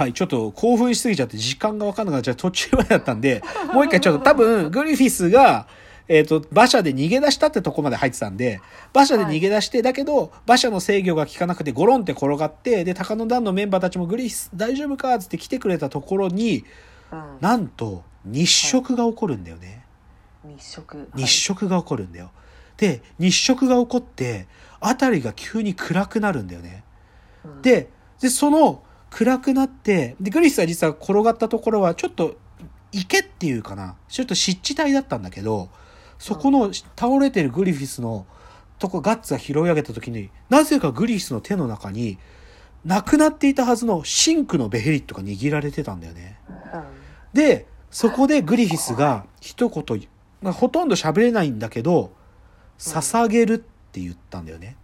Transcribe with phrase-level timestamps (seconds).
[0.00, 2.34] はい、ちょっと興奮しすぎちゃって時間がわかんなくなっちゃう。
[2.34, 3.42] 途中までだったんで、
[3.74, 5.66] もう一回ちょっと多分、グリフィスが、
[6.08, 8.62] えっ、と、馬車で逃げ出したってとこまで入ってたんで、
[8.94, 15.14] 馬車で逃げ出して、だけど、馬車の制御が効かなくてゴロンって転がって、で、高野団のメンバーたちもグリフィス大丈夫か？
[15.16, 16.64] っつって来てくれたところに、
[17.12, 17.36] うん。
[17.42, 19.84] なんと、日食が起こるんだよね。
[20.44, 21.10] 日食。
[21.14, 22.30] 日食が起こるんだよ。
[22.78, 24.46] で、日食が起こって、
[24.80, 26.84] 辺りが急に暗くなるんだよね。
[27.44, 27.60] うん。
[27.60, 32.36] で、で、その暗くなって、で、グリスは実は転がったところはちょっと
[32.92, 35.68] 池っていうかな、ちょっと湿地帯だったんだけど、
[36.18, 38.26] そこの倒れてるグリフィスの
[38.78, 42.18] とこガッツが拾い上げた時に、なぜかグリフィスの手の中に、
[42.84, 46.38] なくなっていたはずのシンクのベヘリットが握られてたんだよね。
[47.32, 50.08] で、そこでグリフィスが一言、
[50.40, 52.12] まあ、ほとんど喋れないんだけど、
[52.78, 54.76] 捧げるって言ったんだよね。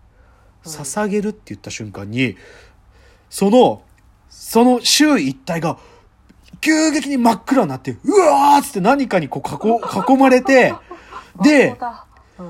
[0.65, 2.37] 捧げるって言った瞬間に、
[3.31, 3.83] その、
[4.39, 5.79] その周囲一帯が、
[6.61, 10.75] 急激に真っ暗になって、うわーっつって何かにこう囲囲まれて、
[11.43, 11.75] で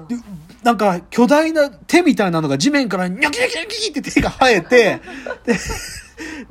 [0.09, 0.17] で
[0.65, 5.01] なんか巨大な手みたいなのが地面からニョキニョキニョキって手が生えて、
[5.45, 5.59] で、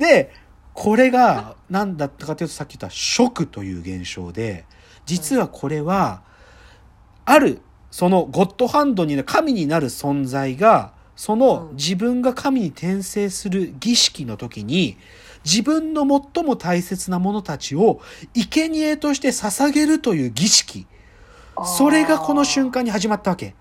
[0.00, 0.34] で、
[0.72, 4.64] これが何だったかというとさっき言ったショクという現象で、
[5.04, 6.22] 実はこれは、
[7.26, 14.96] ある、そのゴッドハンドにな神になる存在が、そのうん自分が神に転生する儀式の時に、
[15.44, 16.02] 自分の
[16.34, 18.00] 最も大切な者たちを
[18.34, 20.86] 生贄として捧げるという儀式。
[21.64, 23.54] それがこの瞬間に始まったわけ。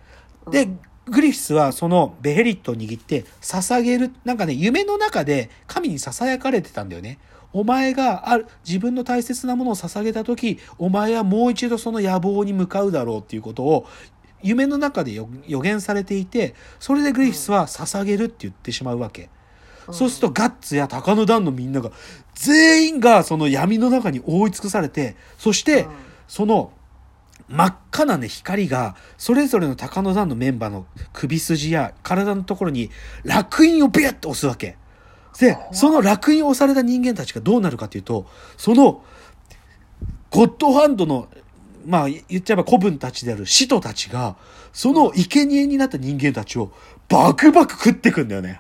[0.52, 0.68] で、
[1.08, 7.20] グリフィスはそのベヘリットを握って捧げる、なんかね、夢の中で神に囁かれてたんだよね。
[7.54, 13.88] お前がある、自分の大切なものを捧げた時、お前はもう一度その野望に向かうだろうっていうことを、
[14.42, 19.30] 夢の中で予予言されていて、それでグリフィスは捧げるって言ってしまうわけ。
[19.92, 21.92] そうするとガッツや高野団のみんなが、
[22.34, 25.90] 全員がその闇の中に覆い尽くされて、そして、うん
[26.28, 26.72] その
[27.48, 32.90] 真っ赤なね、光が、それぞれの高野団のメンバーの首筋や体のところに、
[33.24, 34.78] 烙印をビュッと押すわけ。
[35.40, 38.26] で、その烙印を押された人間たちがどうなるかというと、
[38.58, 39.04] その、
[40.32, 41.28] ゴッドハンドの、
[41.86, 44.36] まあ、言っちゃえば古文たちである使徒たちが、
[44.74, 46.72] その生贄になった人間たちを、
[47.08, 48.58] バクバク食ってくんだよね。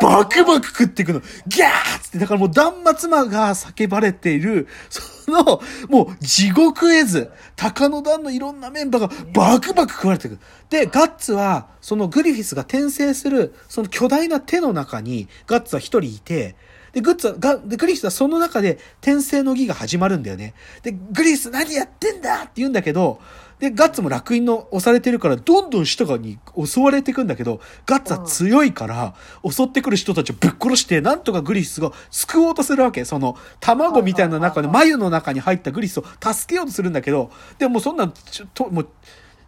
[0.00, 1.20] バクバク食っていくの。
[1.46, 10.38] ギャーっつって、だからもう断末魔が叫ばれている、その、もう地獄絵図、高野団のいろんなメンバーがバクバク食われていく。
[10.68, 16.54] で、ガッツは、そのグリフィスが転生する、その巨大な手の中に、ガッツは一人いて、
[16.96, 20.54] で、グッツは、がでグリフィスはその中で転生の儀が始まるんだよね。
[20.82, 22.44] で、グリフィス何やってんだ？
[22.44, 23.20] って言うんだけど、
[23.58, 29.14] で、ガッツも楽印の押されてるから、どんどん人がに襲われていくんだけど、ガッツは強いから、
[29.46, 33.04] 襲ってくる人たちをぶっ殺して、なんとかグリフィスが救おうとするわけ。
[33.04, 38.88] その、卵みたいな中で、眉の中に入ったグリフィスを助けようとするんだけど、でもそんな、ちょと、もう、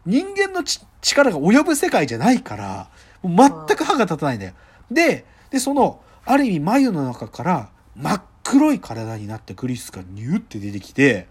[0.05, 2.91] 人間のち力が及ぶ世界じゃないから、
[3.23, 4.53] もう全く歯が立たないんだよ。
[4.91, 11.27] で、で、その、ある意味眉の中から真っ黒い体になったグリスがニューって出てきて、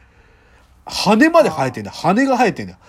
[0.86, 1.92] 羽まで生えてんだ。
[1.92, 2.80] 羽が生えてんだよ。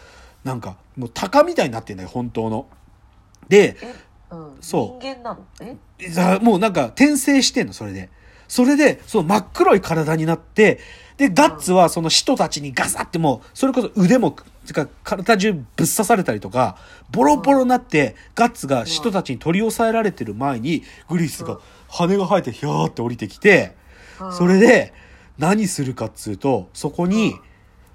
[0.43, 2.67] なんか、もう鷹みたいになってんだよ、本当の。
[3.49, 3.95] で、え、
[4.31, 5.45] うん、そう人間なの？
[5.99, 6.11] え？
[6.11, 8.09] さもうなんか転生してんの、それで。
[8.49, 10.81] それで、その真っ黒い体になって、
[11.19, 14.35] で、ガッツはその使徒たちにガサってもう、それこそ腕も、
[14.69, 16.77] てか体中ぶっ刺されたりとか、
[17.11, 21.59] ボロボロになって、ガッツが使徒たちに取り押さえられてる前に、グリスが
[21.89, 23.75] 羽が生えてひゃーって降りてきて、
[24.37, 24.93] それで、
[25.39, 27.35] 何するかっつうと、そこに、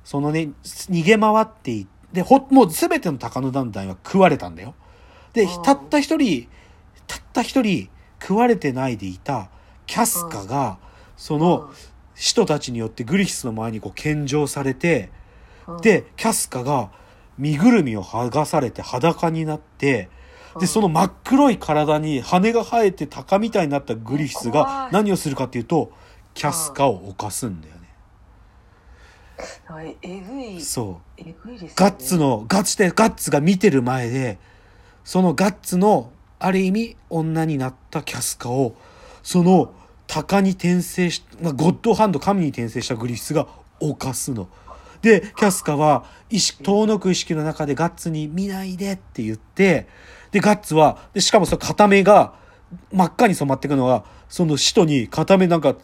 [0.03, 4.75] そのね、逃げ回っていって、ほ、もう全ての高野団体は食われたんだよ。
[5.33, 6.47] でうん、たった一人、
[7.07, 7.89] たった一人
[8.21, 9.49] 食われてないでいた
[9.85, 10.77] キャスカが、
[11.17, 11.71] その
[12.15, 15.09] 使徒たちによってグリフィスの前にこう献上されて、
[15.67, 16.91] うん、で、キャスカが
[17.37, 20.09] 身ぐるみを剥がされて裸になって、
[20.59, 25.91] で、その真っ黒い体に羽が生えて鷹みたいになったグリフィス怖がい何をするかっていうと、
[26.33, 27.81] キャスカを犯すんだよね。
[29.67, 31.21] あええぐいそう。
[31.21, 34.37] えぐいですねガッツの、ガチでガッツが見てる前で、
[35.03, 38.75] そのガッツの、ある意味、女になったキャスカを、
[39.23, 39.73] その、
[40.07, 43.47] 鷹に転生し、まあ、ゴッドハンド、神に転生したグリフィスが
[43.79, 44.47] 犯すの。
[45.03, 49.87] で、キャスカは、意識、遠のく意識の中でガッツに見ないでって言って、
[50.31, 52.33] で、ガッツは、で、しかもその片目が
[52.91, 55.75] 真っ赤に染まっていくのは、その使徒に片目なんか、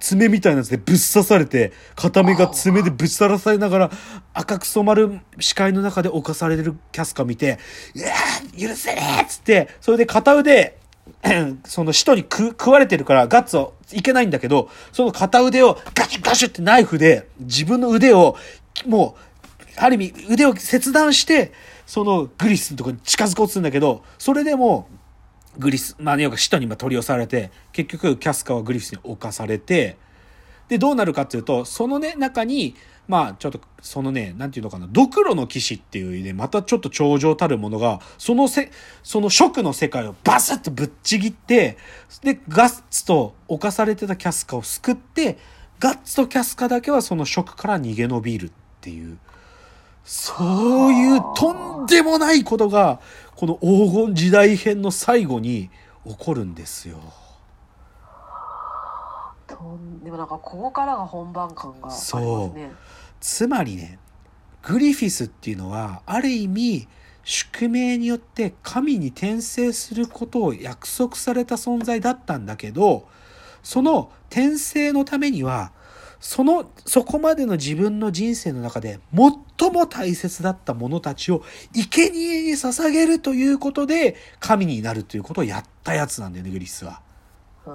[0.00, 3.90] 爪みたいなやつでぶっ刺されて、片目が爪でぶっ刺されながら、
[4.34, 7.60] 赤く染まる視界の中で侵されるキャスカ見て、
[7.94, 10.78] うわ許せねえっつって、それで片腕、
[11.64, 18.36] その使徒に食食われてるからガッツはいけないんだけど、その片腕をガシュガシュってナイフで自分の腕を
[18.86, 21.52] もう、ある意味腕を切断して、
[21.86, 24.88] そのグリスのところに近づこうとするんだけど、それでも
[25.58, 29.96] グリス、まあ、要は使徒に今取り押されて、結局キャスカはグリフスに侵されて、
[30.68, 32.74] で、どうなるかっていうと、そのね、中に、
[33.06, 38.70] まあ、ちょっと、そのね、なんていうのかな、ドクロの騎士っていうね、またちょっと頂上たるものが、そのせ、
[39.02, 41.76] その食の世界をバスッとぶっちぎって、
[42.22, 45.36] で、ガッツと侵されてたキャスカを救って、
[45.78, 48.50] ガッツとキャスカだけはその食から逃げ延びるっ
[48.84, 49.18] ていう、
[50.04, 53.00] そういうとんでもないことが、
[53.34, 55.70] この黄金時代編の最後に
[56.06, 56.98] 起こるんですよ。
[59.46, 62.72] とんでもなんかここからが本番感がありますね。
[63.20, 63.98] つまりね、
[64.62, 66.86] グリフィスっていうのは、ある意味、
[67.22, 73.08] 宿命によって神に転生することを約束された存在だったんだけど、
[73.62, 75.72] その転生のためには、
[76.26, 78.98] その、そこまでの自分の人生の中で
[79.58, 81.44] 最も大切だったものたちを
[81.74, 87.02] 生贄に捧げるということで神になるということをやったやつなんだよね、グリスは。
[87.66, 87.74] うん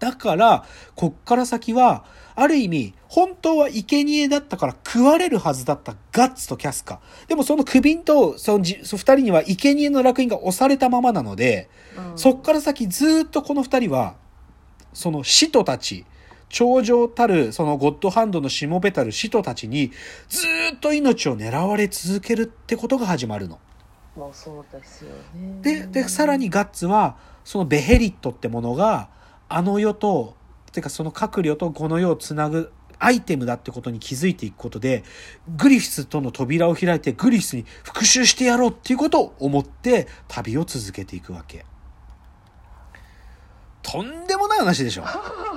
[0.00, 0.64] だから、
[0.94, 2.04] こっから先は、
[2.36, 7.00] ある意味、本当は生贄だったから食われるはずだったガッツとキャスカ。
[7.26, 14.14] でもその首ンとそのじその二人には生贄の烙印が押されたままなので、うんそっから先ずっとこの二人は、
[14.92, 16.04] その使徒たち、
[16.48, 19.92] 頂上たる、そのゴッドハンドのしもべたる使徒たちに、
[20.28, 23.58] ずっと命を狙われ続けるってことが始まるの。
[24.16, 25.60] もうそうですよね。
[25.62, 29.08] で、で、さらにガッツは、そのベヘリットってものが、
[29.48, 30.36] あの世と、
[30.72, 35.04] てかその各世とこの世をつなぐアイテムだってことに気づいていくことで、
[35.56, 41.64] グリフィスとの扉を開いてグリフィスに復讐してやろうっていうことを思って旅を続けていくわけ。
[43.82, 45.04] とんでもない話でしょ。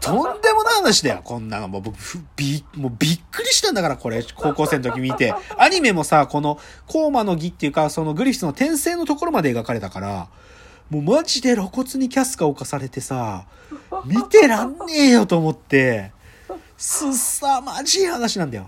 [0.00, 1.68] とんでもない話だよ、こんなの。
[1.68, 1.96] もう僕、
[2.36, 5.34] び、もうびっくりしたんだから、これ、高校生の時見て。
[5.56, 10.28] アニメもさ、この、コーマの儀っていうか、そのグリフィスの転生のところまで描かれたから、
[10.90, 13.46] もうマジで露骨にキャスカ犯されてさ、
[14.04, 16.12] 見てらんねえよと思って、
[16.76, 18.66] すさまじい話なんだよ。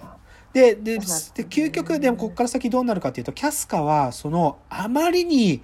[0.52, 5.62] で、で、で究極でもこっから先どうなるかっていうと、キャスカは、その、あまりに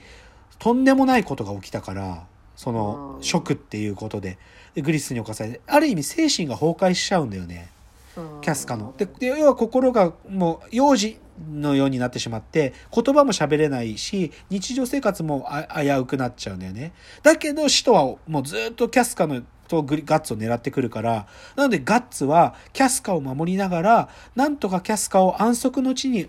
[0.58, 2.24] とんでもないことが起きたから、
[2.58, 4.36] そのう、んショックっていうことで、
[4.74, 7.70] でグリスに侵されて、ある意味精神が崩壊しちゃうんだよね。
[8.16, 8.92] うんキャスカの。
[8.96, 11.20] で、で要は心がもう幼児
[11.52, 16.92] のようになってしまって、言葉も喋れないし、日常生活もあ危うくなっちゃうんだよね。
[17.22, 26.28] だけど、使徒はもうずっとキャスカのとグリガッツを狙ってくるから、なのでガッツはキャスカを守りながら、なんとかキャスカを安息の地に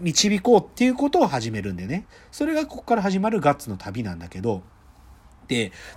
[0.00, 2.06] 導こうっていうことを始めるんだよね。
[2.32, 4.73] それがここから始まるガッツの旅なんだけど、で、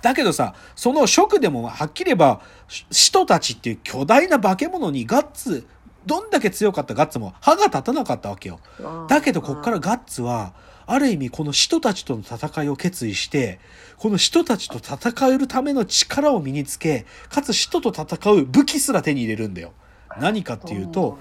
[0.02, 5.66] だけどさ、その職でもはっきり言えば、し使徒たちっていう巨大な化け物にガッツ、
[6.06, 8.60] どんだけ強かったガッツも歯が立たなかったわけよ。
[8.78, 10.52] うんだけどこっからガッツは、
[10.86, 13.60] ある意味この使徒たちとの戦いを決意して、
[13.98, 19.72] この使徒たちと戦えるための力を身につけ、かつ使徒と戦う武器すら手に入れるんだよ。
[20.18, 21.18] 何かっていうと、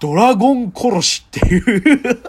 [0.00, 2.22] ドラゴン殺しっていう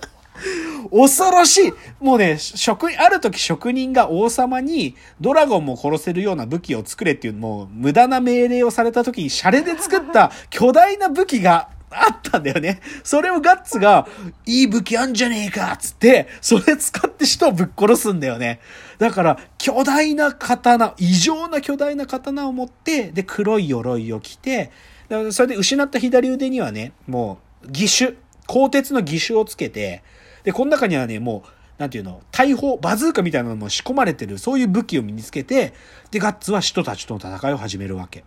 [0.92, 12.82] 恐ろしいもうね、職、ある時職人が王様にドラゴンも殺せるような武器を作れっていう、もう無駄な命令をされた時にシャレで作った巨大な武器があったんだよね。
[13.04, 14.08] それをガッツが、
[14.46, 18.60] いい武器あんじゃねえかつって、それ使って人をぶっ殺すんだよね。
[18.98, 24.72] だから、巨大な刀、異常な巨大な刀を持って、で、黒い鎧を着て、
[25.10, 28.16] だからそれで失った左腕にはね、もう、義手、
[28.48, 30.04] 鋼鉄の義手をつけて、
[30.46, 35.74] で、この中にはね、もう、なんていうの、大砲、バズーカみたいなのも仕込まれてる、そういう武器を身につけて、
[36.12, 38.24] で、ガッツは使徒たちとの戦いを始めるわけ。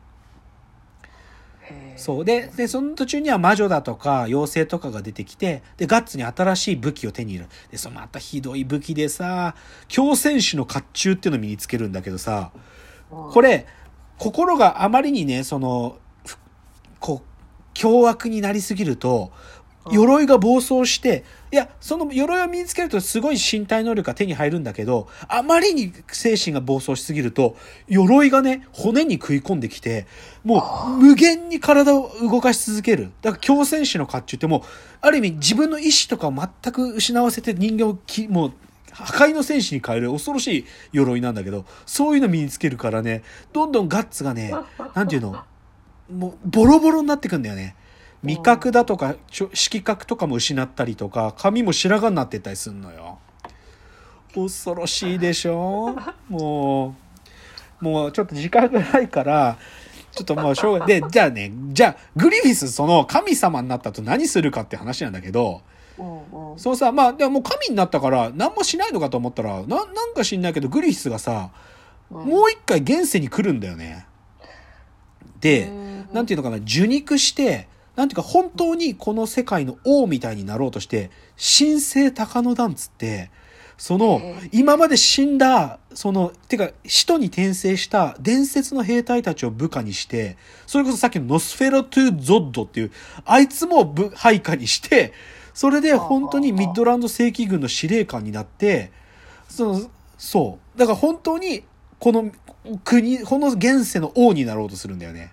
[1.97, 2.25] そう。
[2.25, 7.51] で、で、その途中には魔女だとか、妖精とかが出てきて、で、ガッツに新しい武器を手に入れる。
[7.71, 9.55] で、そのまたひどい武器でさ、
[9.89, 12.61] 強戦士の甲冑っていうのを身につけるんだけどさ、うん
[13.33, 13.67] これ、
[14.19, 16.39] 心があまりにね、その、ふ
[17.01, 17.29] こう、
[17.73, 19.33] 凶悪になりすぎると、
[19.93, 27.57] 鎧が暴走して、いや、その鎧を身につけるとすごい身体能力が手に入るんだけど、あまりに精神が暴走しすぎると、
[27.89, 30.07] 鎧がね、骨に食い込んできて、
[30.45, 33.11] もう無限に体を動かし続ける。
[33.23, 34.63] だから強戦士の甲冑ってもう、
[35.01, 38.53] ある意味自分の意志とかを全く失わせて人間をき、もう、
[38.93, 44.53] 破壊の戦士に変える恐ろしい鎧なんだけど、そういうの身につけるからね、どんどんガッツがね、
[44.95, 45.37] なんていうの、
[46.11, 47.77] もうボロボロになってくんだよね。
[48.23, 53.19] 味覚だとか、色覚とかも失ったりとか、髪も白髪になってったりすんのよ。
[54.35, 55.97] 恐ろしいでしょ？
[56.29, 56.95] も
[57.81, 59.57] う、もうちょっと時間がないから、
[60.13, 65.63] ちょっともうしょうがで、じゃあね、じゃあ、グリフィスその神様になったと何するかって話なんだけど、
[65.99, 71.51] うんうんそうさ、まあ、でももう神になったから何もしないのかと思ったら、な、なんか知んないけど、グリフィスがさ、
[72.11, 74.07] うんもう一回現世に来るんだよね。
[75.41, 77.69] で、うんなんていうのかな、受肉して、
[77.99, 83.29] なんていうか本当にこの世界の王みたいになろうとして、神聖高野団つって、
[83.77, 90.37] その今まで死んだ、その、てか、使徒に転生した伝説の兵隊たちを部下にして、
[90.69, 92.93] それこそさっきのノスフェロトゥ・ゾッドっていう、
[93.25, 95.13] あいつも部配下にして、
[95.53, 98.93] それで本当にミッドランド正規軍の司令官になって、
[99.49, 100.79] その、そう。
[100.79, 101.65] だから本当に、
[101.99, 102.31] この
[102.85, 105.33] 国、この現世の王になろうとするんだよね。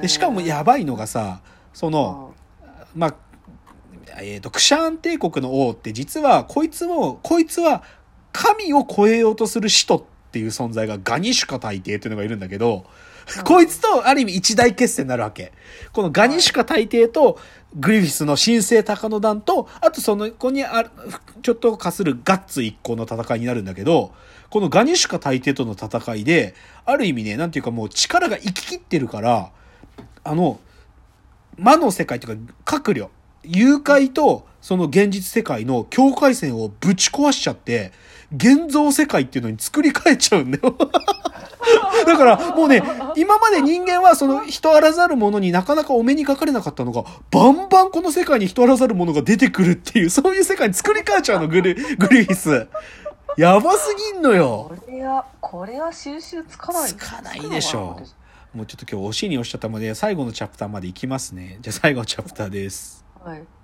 [0.00, 1.40] でしかもやばいのがさ、
[1.72, 2.34] その、
[2.94, 3.14] まあ、
[4.20, 7.82] えっ、と、クシャーン帝国の王って実は、こいつも、こいつは
[8.32, 10.02] 神を超えようとする使徒っ
[10.32, 12.84] ていう存在がガニシュカ大帝っていうのがいるんだけど、
[13.44, 15.52] こいつとある意味一大決戦になるわけ。
[15.92, 17.38] このガニシュカ大帝と
[17.76, 20.90] グリフィスの神聖高野団と、あとその子にある
[21.42, 24.12] ちょっと化するガッツ一行の戦いになるんだけど、
[24.50, 29.50] このガニシュカ大帝との戦いで、ある意味ね、なんていうかもう力が生き切ってるから、
[30.24, 30.60] あの、
[31.56, 33.10] 魔の世界というか、閣僚、
[33.44, 37.92] 誘拐とその現実世界の境界線をぶち壊しちゃって、
[38.34, 40.76] 現像世界っていうのに作り変えちゃうんだよ。
[42.06, 42.82] だからもうね、
[43.16, 52.68] 今まで人間はその人あらざるものになかなかお目にかかれなかったのが、バンバンこの世界に人あらざるものが出てくるっていう、そういう世界に作り変えちゃうの、グル、グリフィス。
[53.36, 54.70] やばすぎんのよ。
[54.78, 58.21] これはこれは収集つかないつかないでしょつく
[58.54, 61.58] もうちょっと今日押しに押しちゃったので、最後のチャプターまで行きますね。
[61.62, 63.04] じゃあ最後のチャプターです。
[63.24, 63.61] はい